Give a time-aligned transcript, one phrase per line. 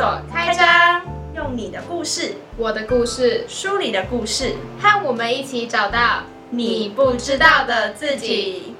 [0.00, 1.02] 所开张，
[1.36, 8.74] 用你的故事我的故事，书里的故事，和我们一起找到你不知道的自己。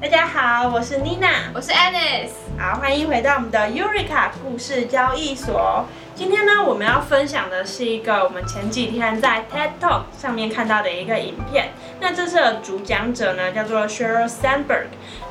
[0.00, 5.84] 大家好，我是 Nina，我是 Anis，好，欢迎回到我们的 Eureka 故事交易所。
[6.14, 11.72] 今天呢，我们要分享的是一个我们前几天在 TED Talk 上面看到的一个影片。
[11.98, 14.86] 那这次的主讲者呢，叫做 Sheryl Sandberg。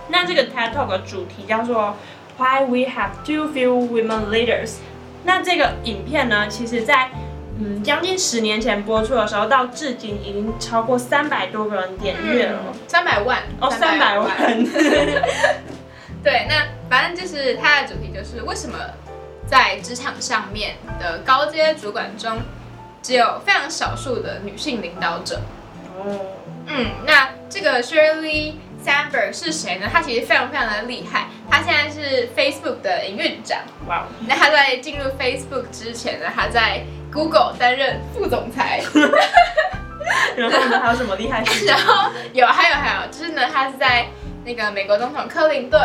[0.09, 1.95] 那这个 TED Talk 的主题叫做
[2.37, 4.73] Why We Have Too Few Women Leaders。
[5.23, 7.09] 那这个影片呢，其实在
[7.59, 12.59] 嗯将近十年前播出的时候，到至今已经超过三百多个人点阅了。
[12.87, 14.29] 三百万哦，三百万。
[16.23, 18.77] 对，那反正就是它的主题就是为什么
[19.47, 22.39] 在职场上面的高阶主管中，
[23.01, 25.41] 只有非常少数的女性领导者。
[25.97, 26.19] 哦，
[26.67, 28.53] 嗯，那这个 Shirley
[28.85, 29.87] Sandberg 是谁呢？
[29.91, 33.59] 她其实非常非常的厉害，他现在是 Facebook 的营运长。
[33.87, 38.81] 哇，那他在进入 Facebook 之前呢，他在 Google 担任副总裁。
[40.35, 41.65] 然后呢，还有什么厉害事？
[41.67, 44.07] 然后有，还有还有，就是呢，他是在
[44.45, 45.79] 那个美国总统克林顿，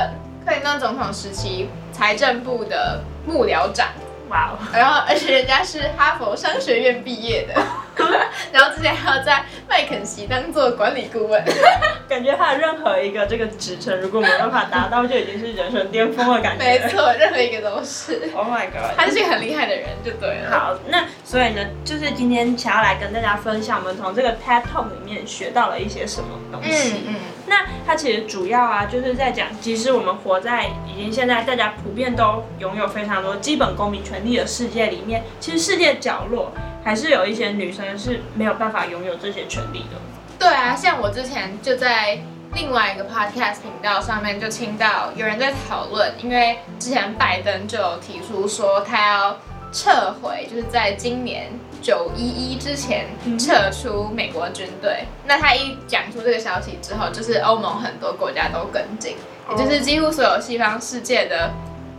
[0.47, 3.89] 克林顿总统时期财政部的幕僚长。
[4.29, 4.59] 哇哦！
[4.73, 7.55] 然后而且人家是哈佛商学院毕业的，
[8.53, 11.45] 然后之前还要在麦肯锡当做管理顾问，
[12.09, 16.65] 感觉他的任何一个这个职称如果没办法达到，就已经是人生巅峰的感觉。
[16.65, 18.31] 没错，任何一个都是。
[18.35, 18.97] Oh my god！
[18.97, 20.51] 他是一个很厉害的人，就对了。
[20.51, 27.05] 好，那所以呢，就是今天想要来跟大家分享，我们从这个 TED Talk 里面学到了一些什么东西。
[27.07, 27.15] 嗯嗯。
[27.47, 34.17] 那它其实主要啊，就是在讲，即使我们活在已经现在大家普遍都拥有非常多基本公民权。
[34.27, 36.51] 利的世界里面，其实世界角落
[36.83, 40.01] 还是有一些女生是没有办法拥有这些权利的。
[40.37, 42.19] 对啊，像我之前就在
[42.55, 49.37] 另外一个 podcast 频道上面就听到有人在讨论，因为之前拜登就有提出说他要
[49.73, 51.51] 撤回，就是在今年
[51.83, 53.07] 九一一之前
[53.39, 55.05] 撤出美国军队。
[55.27, 59.17] 那他一讲出这个消息之后，就是欧盟很多国家都跟进，
[59.51, 61.53] 也就是几乎所有西方世界的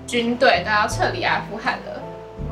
[0.07, 2.01] 军队都要撤离阿富汗了。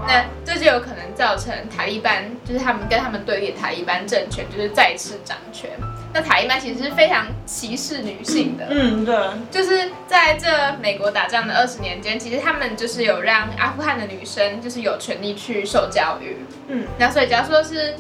[0.08, 5.70] 那这就有可能造成塔利班，就是他们跟他们对立的塔利班政权，就是再次掌权。
[6.18, 9.14] 那塔利班其实是非常歧视女性的，嗯，对，
[9.52, 10.48] 就是在这
[10.82, 16.38] 美国打仗的二十年间，其实他们就是有让阿富汗的女生就是有权利去受教育，
[16.70, 17.96] 嗯，那所以假如说是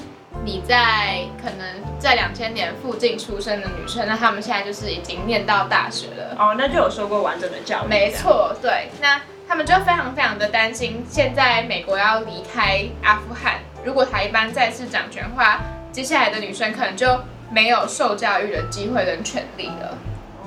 [0.46, 1.68] 你在可能
[2.00, 9.20] 在两千年附近出生的女生，那他们现在就是已经念到大学了，哦，那就有受过完整的教育，没错，对，那。
[9.48, 15.62] 他们就非常非常的担心，现在美国要离开阿富汗，如果塔利班再次掌权的话，
[15.92, 17.08] 接下来的女生可能就
[17.56, 19.98] 没有受教育的机会跟权利了。
[20.42, 20.44] 哦，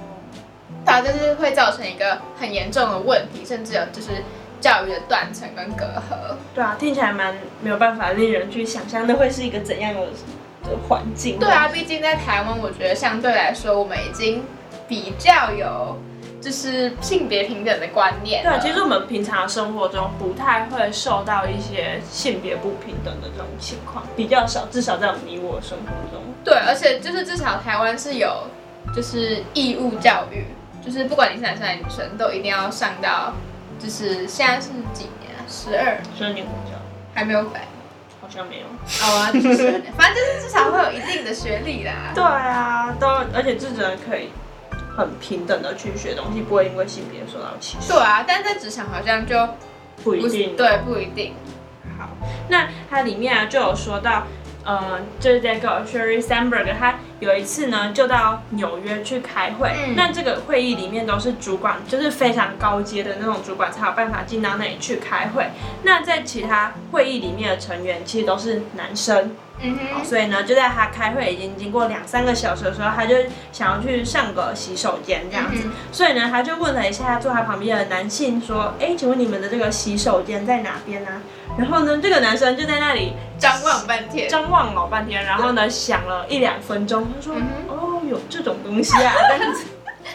[0.85, 4.23] 它就是会造成一个很严重的问题，甚至有就是
[4.61, 6.37] 教育的断层跟隔阂。
[6.55, 10.03] 对啊，听起来蛮没有办法令人去想象，那会是一个怎样的
[10.87, 11.39] 环境？
[11.39, 14.45] 对啊，毕竟在台湾，我觉得相对来说，我们已经
[14.87, 15.97] 比较有。
[16.41, 18.43] 就是性别平等的观念。
[18.45, 26.23] 对，其实我们平常生活中不太会受到一些性别不平等的这种情况，比较少，至少在你我生活中。
[26.45, 28.45] 对，而且就是至少台湾是有，
[28.95, 30.45] 就是义务教育，
[30.85, 33.33] 就是不管你是男生还是女生，都一定要上到，
[33.79, 35.43] 就是现在是几年啊？
[35.49, 35.99] 十二。
[36.17, 36.79] 十二年国教。
[37.15, 37.67] 还没有改？
[38.21, 38.67] 好像没有。
[38.87, 39.31] 好 啊，
[39.97, 42.13] 反正就是至少会有一定的学历啦。
[42.15, 44.31] 对啊，都而且这只能可以。
[44.99, 47.93] 很平等的去学东西，不会因为性别受到歧视。
[47.93, 49.49] 对啊，但在职场好像就
[50.03, 50.57] 不一定。
[50.57, 51.35] 对，不一定。
[51.97, 52.09] 好，
[52.49, 54.25] 那它里面啊就有说到，
[54.69, 59.73] 呃，就是这个 Sherry Sandberg，他有一次呢就到纽约去开会。
[59.97, 65.47] 那这个会议里面都是主管，就是非常高阶的那种主管才有办法进到那里去开会。
[65.85, 69.35] 那在其他会议里面的成员其实都是男生。
[69.61, 73.17] 嗯哼，所以呢，就在他开会已经经过两三个小时的时候，他就
[73.51, 75.67] 想要去上个洗手间这样子。
[75.91, 81.23] 所以呢，他就问了一下坐他旁边的男性说：“哎，请问你们的这个洗手间在哪边呢？”
[81.59, 87.35] 然后呢，这个男生就在那里张望半天，张望老半天，然后呢，想了一两分钟，他说
[87.69, 89.65] ：“哦，有这种东西啊，这样子，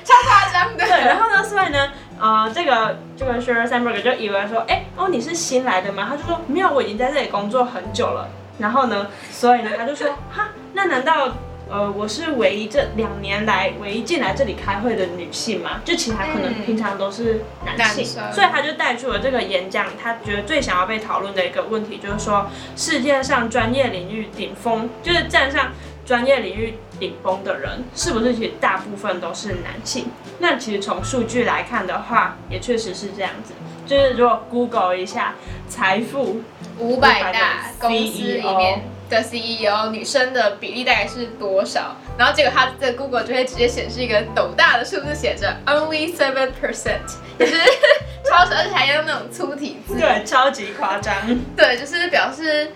[0.05, 8.27] 超夸张的。”对，然后呢，所以呢，呃，这个这个 Sheryl Sandberg 就以为说：“哎，哦，你是新来的吗？”他就说：“没有，我已经在这里工作很久了。”
[8.59, 9.07] 然后呢？
[9.31, 11.27] 所以呢，他就说：“哈，那难道
[11.73, 15.81] 呃，我是唯一这两年来唯一进来这里开会的女性嘛？
[15.83, 18.05] 就其他可能平常都是男性。
[18.05, 25.71] 所以他就带出了这个演讲，他觉得最想要被讨论的一个问题，就是说世界上专业领域顶峰，就是站上
[26.05, 30.05] 专业领域顶峰的人，是不是其实大部分都是男性？
[30.37, 33.55] 那其实从数据来看的话，也确实是这样子。
[33.87, 35.33] 就是如果 Google 一下
[35.67, 36.43] 财富
[36.77, 41.95] 五百大公司里面的 CEO 女生的比例大概是多少？
[42.17, 46.99] 然后结果它的 Google 就会直接显示一个斗大的数字，写着 only seven percent，
[47.39, 47.55] 也是
[48.29, 51.15] 超少，而且还用那种粗体字，对，超级夸张。
[51.55, 52.71] 对，就是表示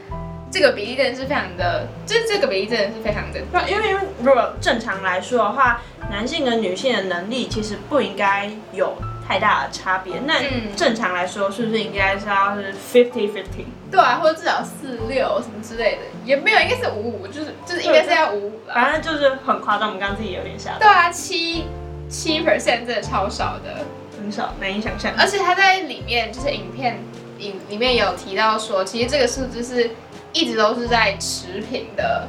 [0.52, 3.40] 这个比例真的是非常的，就是这个比例真的是非常的。
[3.52, 8.96] 对，因为因为如果正常来说的话，男性跟女性的能力其实不应该有。
[9.28, 10.36] 太大的差别，那
[10.76, 13.66] 正常来说是不是应该是要是 fifty fifty？
[13.92, 20.80] 对啊，或者至少四六什么之类的，也没有，应该是五五，就是就是应该是要五五反正就是很夸张，我们刚刚自己有点吓到。
[20.80, 21.66] 对啊，七
[22.08, 23.86] 七 percent 真的超少的，
[24.18, 25.12] 很少，难以想象。
[25.18, 26.98] 而且他在里面就是影片
[27.40, 29.92] 影里面有提到说，其实这个数字是
[30.32, 32.28] 一直都是在持平的。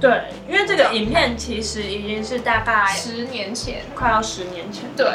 [0.00, 5.06] 对，因为这个影片其实已经是大概十年前，快要十年前对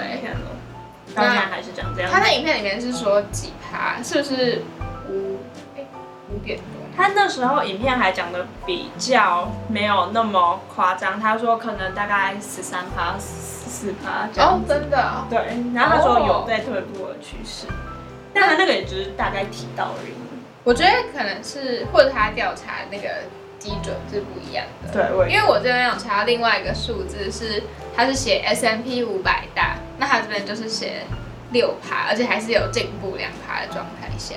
[1.14, 1.34] 片了。
[1.34, 2.12] 那还是讲这样。
[2.12, 4.62] 他在影片里面是说几趴，是不是
[5.10, 5.40] 五
[5.78, 5.86] 哎
[6.32, 6.66] 五点多？
[6.96, 14.54] 他那时候影片还讲的比较没有那么夸张，他说可能大概十三趴、十四趴这样。
[14.54, 15.26] 哦，真的。
[15.30, 15.40] 对，
[15.74, 17.68] 然后他说有在退步的趋势，
[18.34, 20.14] 但他那个也只是大概提到而已。
[20.64, 23.10] 我觉得可能是或者他调查那个。
[23.60, 27.64] 基准是不一样的，对，因为我这边有查到另外一个数字是，
[27.96, 31.04] 他是写 S M P 五百大，那他这边就是写
[31.52, 34.36] 六趴，而且还是有进步两趴的状态下，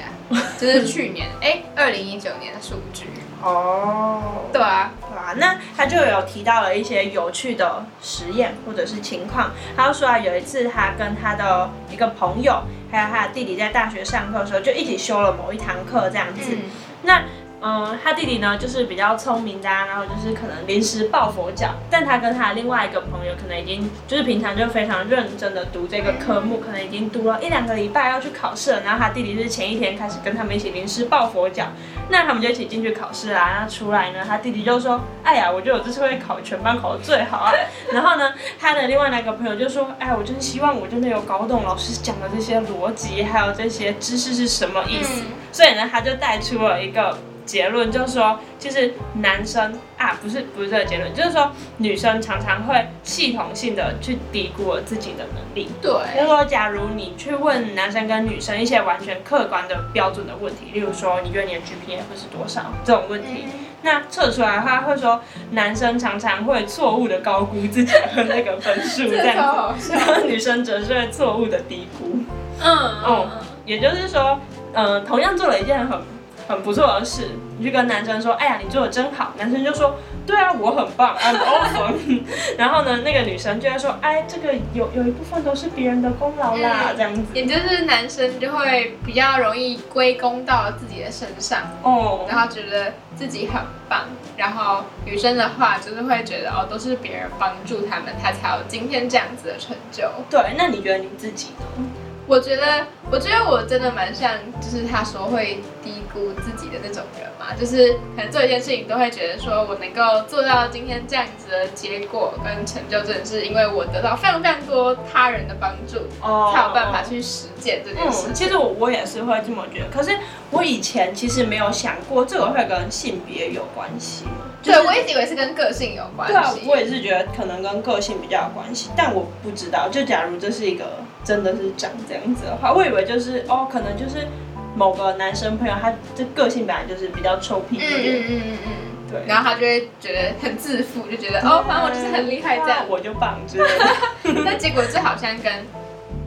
[0.58, 3.06] 就是去年哎 二零一九年的数据。
[3.42, 16.56] 哦，对啊，对啊，那他就有提到了一些有趣的实验或者是情况，他就说啊有一次他跟他的一个朋友还有他的弟弟在大学上课的时候就一起修了某一堂课这样子，
[17.02, 17.22] 那。
[17.66, 21.74] 嗯，他弟弟呢，就是比较聪明的，然后就是可能临时抱佛脚。
[21.90, 28.82] 但他跟他另外一个朋友，可能已经就是平常就非常认真的读这个科目，可能已经读了一两个礼拜要去考试了。
[28.84, 31.66] 然后他弟弟是前一天开始跟他们一起临时抱佛脚，
[32.08, 33.58] 那他们就一起进去考试啊。
[33.58, 37.52] 那出来呢，他弟弟就说：“哎呀，我觉得我这次会考全班考的最好啊。”
[37.92, 47.18] 然后呢，他的另外那个朋友就说：“哎，我真希望我真的有搞懂老师讲的这些逻辑，还有这些知识是什么意思。”所以呢，他就带出了一个。
[47.46, 55.70] 结论就是说，其实男生啊，不是不是这个结论，就是说女生常常会系统性的去低估了自己的能力。
[55.80, 63.44] 对，就是说，假如你去问男生跟女生一些完全客观的标准的问题，例如说，你觉得你的 GPA 会是多少这种问题，
[63.82, 65.20] 那测出来的话会说，
[65.52, 72.18] 男生常常会错误的高估自己的那个分数，这样子，然后女生则是会错误的低估。
[72.60, 72.68] 嗯
[73.04, 73.28] 哦，
[73.64, 74.40] 也就是说，
[74.72, 76.15] 嗯，同样做了一件很。
[76.48, 77.28] 很不错的事，
[77.58, 79.32] 你去跟男生说，哎呀，你做的真好。
[79.36, 79.96] 男生就说，
[80.26, 82.22] 对啊，我很棒，I'm awesome。
[82.56, 87.22] 然后呢，那个女生就会说，哎，这个有有一部分都是别人的功劳啦，这样子。
[87.34, 94.04] 也就是男生就会比较容易归功到自己的身上，哦，然后觉得自己很棒。
[94.36, 100.08] 然后女生的话就是会觉得，哦，都是别人帮助他们，他才有今天这样子的成就。
[100.30, 101.84] 对，那你觉得你自己呢？
[102.26, 118.32] 我觉得，我觉得我真的蛮像，就是他说会低估自己的那种人嘛，就是可能做一件事情都会觉得说，我能够做到今天这样子的结果跟成就，真的是因为我得到非常非常多他人的帮助，哦，才有办法去实践这件事。
[118.34, 120.18] 其实我我也是会这么觉得，可是
[120.50, 124.24] 我以前其实没有想过这个会跟性别有关系。
[124.66, 126.34] 对，我一直以为是跟个性有关系。
[126.34, 130.84] 对啊，我也是觉得可能跟个性比较有关系，但我不知道，就假如这是一个。
[131.26, 134.28] 真的是长这样子的话，我以为就是哦，可能就是
[134.76, 143.86] 某个男生朋友，他这个性本来就是比较臭屁一点，嗯嗯嗯嗯，对，然后他就会觉得很自负，就觉得 哦，反正我就是很厉害这样，我就棒之类的。
[144.46, 145.52] 但结果这好像跟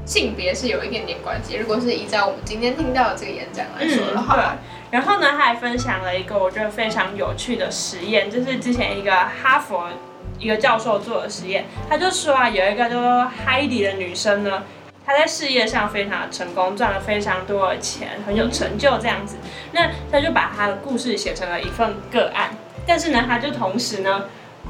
[0.05, 1.55] 性别是有一点点关系。
[1.55, 4.57] 如果是依照我们今天听到的这个演讲来说的话，
[4.91, 9.87] 然后呢，他还分享了一个我觉得非常有趣的实验，就是之前一个哈佛
[10.39, 14.63] 一个教授做的实验，他就说啊，有一个叫做 Heidi 的女生呢。
[15.05, 19.37] 她在事业上非常的成功，赚了非常多的钱，很有成就这样子。
[19.71, 22.51] 那他就把他的故事写成了一份个案，
[22.85, 24.25] 但是呢，他就同时呢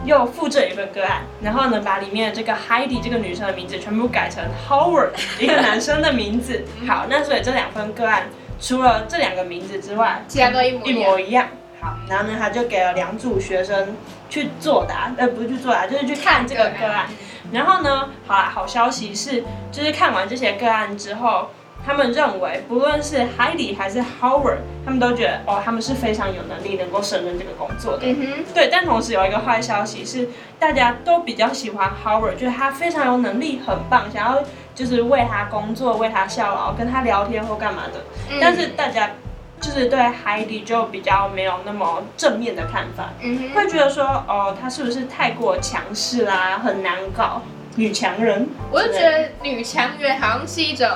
[0.05, 5.09] 又复制一份个案，然后呢把里面的这个 Heidi 这个女生的名字全部改成 Howard
[5.39, 6.63] 一个男生的名字。
[6.87, 11.47] 好，那所以这两份个案除了这两个名字之外，其他都一模一模一样。
[11.81, 13.95] 好，然后呢他就给了两组学生
[14.29, 17.07] 去作答，呃不是去作答，就是去看这个个案。
[17.51, 18.09] 然后呢？
[18.27, 21.49] 好啦，好消息是，就是看完这些个案之后，
[21.83, 28.05] 他们认为不论是 Heidi 还是 Howard，他们都觉得哦，他们是非常有能力能够胜任这个工作的。
[28.05, 28.43] 嗯哼。
[28.53, 34.43] 对，但同时有一个坏消息是，大家都比较喜欢 Howard，觉得他非常有能力，很棒，想要
[34.79, 37.99] 就是为他工作、为他效劳、跟他聊天或干嘛的。
[38.39, 39.11] 但是大家
[39.59, 43.09] 就是对 Heidi 就比较没有那么正面的看法，
[43.53, 47.41] 会觉得说哦，他是不是太过强势啦，很难搞，
[47.75, 48.47] 女强人。
[48.71, 50.87] 我就觉得女强人好像是一种。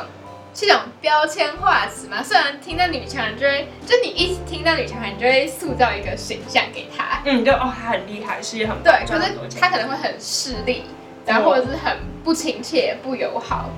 [0.56, 2.22] 是一种标签化词嘛？
[2.22, 7.22] 虽然听到女强人，就会就你一听到女强人，就会塑造一个形象给她。
[7.26, 10.84] 嗯，就哦，她很厉害，事业很对，可是她可能会很势利，
[11.26, 13.70] 然后或者是很不亲切、不友好，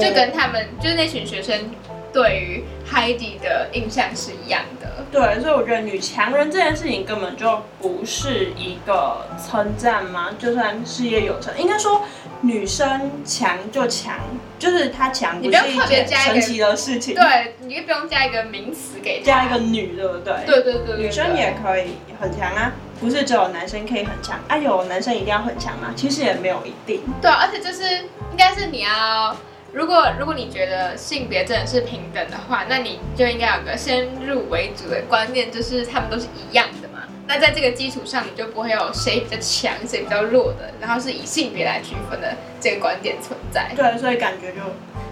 [0.00, 1.70] 就跟他们就是那群学生
[2.12, 4.88] 对于 Heidi 的印象是一样的。
[5.10, 12.02] 对，所以我觉得女强人这件事情根本就不是一个称赞嘛，就算事业有成，应该说。
[12.42, 14.16] 女生强就强，
[14.58, 17.14] 就是她强，不是一件神奇的事情。
[17.14, 20.34] 对，你就不用加一个名词给加一个女，对不对？
[20.44, 24.58] 对对对，女生也可以很强啊，不是只有男生可以很强啊？
[24.58, 25.92] 有男生一定要很强吗？
[25.96, 27.00] 其实也没有一定。
[27.20, 27.84] 对，而且就是
[28.32, 29.36] 应该是你要，
[29.72, 36.81] 如果如果你觉得性别真的是平等的话，那你就应该有个先入为主的观念，就是他们都是一样的。
[37.26, 43.70] 那在这个基础上，你就不会有谁比较强，谁比较弱的，然后是以性别来区分的这个观点存在。
[43.76, 44.60] 对，所以感觉就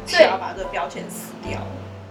[0.06, 1.60] 需要把这个标签撕掉。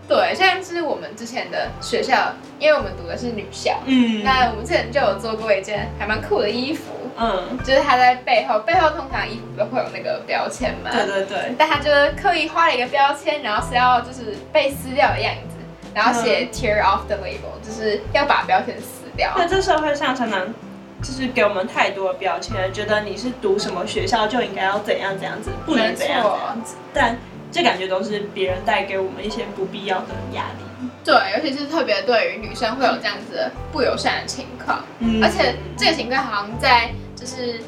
[0.08, 15.58] 对，像是我们之前的学校，因为我们读的是女校，嗯，那我们之前就有做过一件还蛮酷的衣服，嗯，就是它在背后，背后通常衣服都会有那个标签嘛，对对对，但他就是刻意画了一个标签，然后是要就是被撕掉的样子，
[15.94, 18.99] 然后写 tear off the label，就是要把标签撕。
[19.36, 20.54] 对，这社会上常常
[21.02, 26.76] 就是给我们太多的标签，觉得你是读什么学校就应该要怎样怎样子，不能怎样怎样子。
[26.94, 27.18] 但
[27.52, 30.90] 这感觉都是别人带给我们一些不必要的压力。
[31.04, 34.84] 对，尤其是特别对于女生会有这样子的不友善的情况。
[35.00, 35.24] 嗯。
[35.24, 37.60] 而且这个情况好像在就是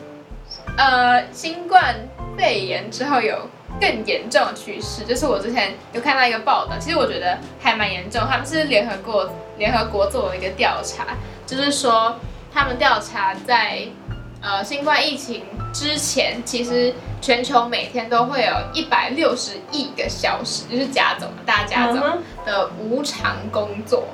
[0.78, 1.96] 呃新冠
[2.38, 5.04] 肺炎之后有更严重的趋势。
[5.04, 8.22] 就是我之前有看到一个报道，其实我觉得还蛮严重。
[8.30, 11.08] 他们是联合国联合国做了一个调查。
[11.52, 12.16] 就是说，
[12.54, 13.82] 他们调查在
[14.42, 15.44] 呃新冠疫情
[15.74, 22.00] 之前，其实全球每天都会有一百六十亿个小时，就是家总大家总
[22.46, 24.06] 的无偿工作，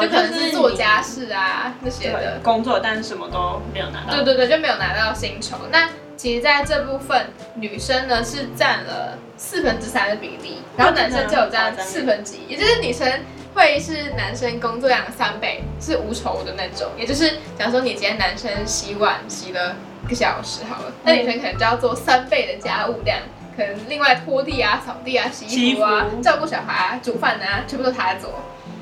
[0.00, 4.14] 就可能是做家事啊那些的工作，但是什么都没有拿到。
[4.14, 5.56] 对对对，就没有拿到薪酬。
[5.72, 13.10] 那其实在这部分，女生呢是占了四分之三的比例，然后男生就有占四分之一，也就是女生。
[13.54, 16.88] 会是男生工作量的三倍，是无酬的那种。
[16.96, 23.18] 也就是，假如说你今天男生洗碗洗了一个小时好了，那女生可能就要做三倍的家务量，
[23.56, 28.30] 可能另外拖地啊、扫地啊、洗衣服啊、照顾小孩啊、煮饭啊，全部都他在做。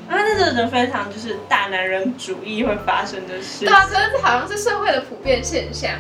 [0.09, 3.65] 啊，那这种非常就是大男人主义会发生的事。
[3.65, 5.93] 对啊，可是好像是社会的普遍现象。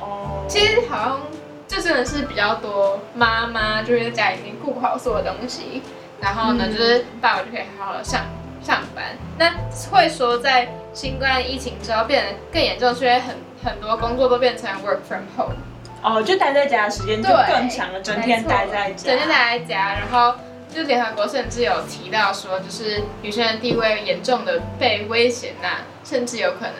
[0.00, 0.44] 哦。
[0.48, 1.20] 其实好像
[1.66, 5.82] 就真的是比较多妈妈就是在家里面顾好所有东西。
[6.20, 8.22] 然后呢，就是爸爸就可以好好的上
[8.62, 9.16] 上班。
[9.38, 9.54] 那
[9.90, 15.56] 会说在新冠疫情之后变得更严重，是因为很很多工作都变成 work from home。
[16.02, 19.04] 哦，就待在家的时间就更长了，整天待在家。
[19.10, 20.34] 整天待在家，然后
[20.74, 26.74] 就联合国甚至有提到说，就是女生的地位严重的被威胁，那甚至有可能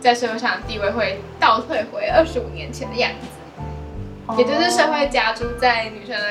[0.00, 4.36] 在社会上的地位会倒退回二十五年前的样子。
[4.36, 6.26] 也就是社会加诸在女生的。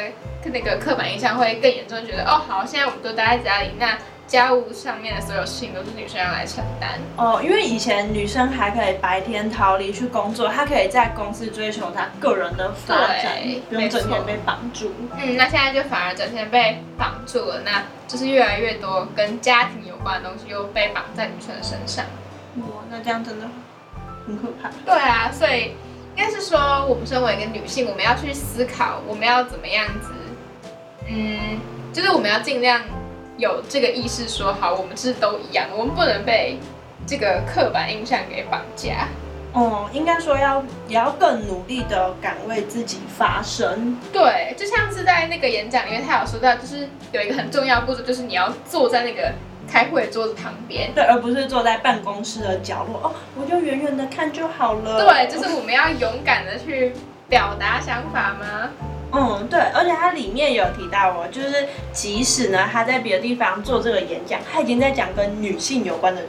[0.51, 3.97] 那个刻板印象会更严重，觉得哦好，现在我们都待在家里，那
[4.27, 6.99] 家务上面的所有事情都是女生要来承担。
[7.15, 13.37] 哦，因为以前女生还可以白天逃离去工作，她可以在公司追求她个人的发展，
[13.69, 14.91] 不用整天被绑住。
[15.17, 22.03] 嗯，那现在就反而整天被绑住了，那就是越来越多跟家庭有关的东西又被绑在女生的身上。
[22.57, 23.47] 哇，那这样真的
[24.25, 24.71] 很可怕。
[24.83, 25.75] 对啊，所以
[26.15, 30.13] 应该是说，我们身为一个女性，我们要去思考，我们要怎么样子。
[31.07, 31.59] 嗯，
[31.93, 32.81] 就是我们要尽量
[33.37, 36.57] 有这个意识，说好，我们是都一样，我们不能被
[37.05, 39.07] 这个刻板印象给绑架。
[39.53, 43.97] 哦，应该说要也要更努力的敢为自己发声。
[44.11, 49.31] 对，就像是在那个演讲里面，他有说到，就是有一个很重要步骤，就是你要坐在那个
[49.71, 52.99] 开会桌子旁边，对，而不是坐在办公室的角落。
[53.03, 55.05] 哦，我就远远的看就好了。
[55.05, 56.91] 对，就是我们要勇敢的去
[57.29, 58.69] 表达想法吗？
[59.15, 66.21] 嗯，对，而且它里面有提到哦，就是即使呢他在别的地方做这个演讲，他已经在讲跟女性有关的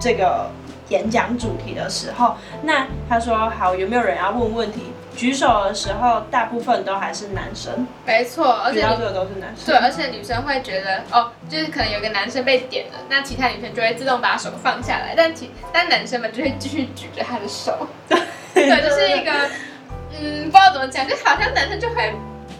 [0.00, 0.50] 这个
[0.88, 4.92] 演讲主题的时候，那他说好，有没有人要问问题？
[5.16, 7.86] 举手的时候，大部分都还是男生。
[8.04, 9.66] 没错，而且这个都是男生。
[9.66, 17.86] 对，而且女生会觉得哦，就是可能有个男生被点了，那其他女生就会自动把手放下来，但其但男生们就会继续举着他的手。
[18.08, 18.18] 对，
[18.52, 19.30] 对，就是一个
[20.20, 22.12] 嗯，不知道怎么讲，就好像男生就会。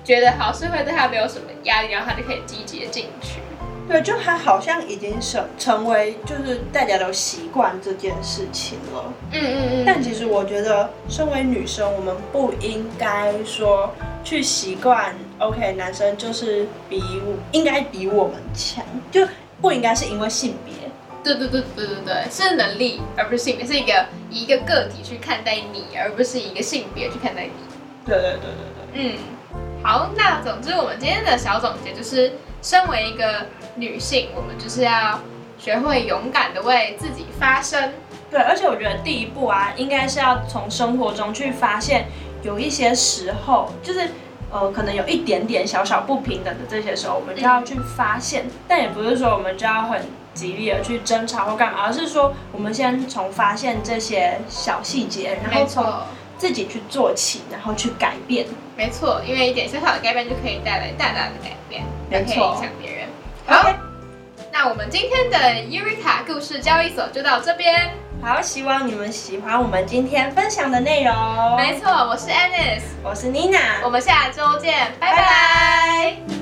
[0.05, 3.41] 觉得好是会对他没有什么压力，然后他就可以积极的进去。
[3.87, 9.13] 对，就他好像已经成成为就是大家都习惯这件事情了。
[9.33, 9.85] 嗯嗯嗯。
[9.85, 13.93] 但其实我觉得，身为女生，我们不应该说
[14.23, 15.15] 去习惯。
[15.39, 17.03] OK，男生就是比
[17.53, 19.27] 应该比我们强，就
[19.61, 20.75] 不应该是因为性别。
[21.23, 27.51] 对对对对对对，是能力而不是性别，是一个以一个个体去看待你，而不是一个性别去看待你。
[28.07, 29.13] 对对对对对。
[29.13, 29.19] 嗯，
[29.85, 33.47] 好，那总之我们今天的小总结就是，身为一个。
[33.77, 35.19] 女性，我们就是要
[35.59, 37.93] 学会勇敢的为自己发声。
[38.31, 42.07] 对，而且我觉得第一步啊，应该是要从生活中去发现，
[42.45, 44.11] 有一些时候，就是
[44.53, 48.45] 呃，可能有一点点小小不平等的这些时候，我们就要去发现。
[48.69, 50.01] 但也不是说我们就要很
[50.33, 55.85] 极力的去争吵或干嘛，而是说我们先从发现这些小细节，然后从
[56.37, 58.47] 自己去做起，然后去改变。
[58.77, 63.09] 没错，因为一点小小的改变就可以带来大大的改变，没错，影响别人。
[63.47, 63.71] 好，
[64.53, 65.39] 那我们今天的
[65.69, 67.93] Eureka 故事交易所就到这边。
[68.23, 71.15] 好，希望你们喜欢我们今天分享的内容。
[71.57, 76.34] 没错，我是 Anis，我是 Nina，我们下周见，拜拜。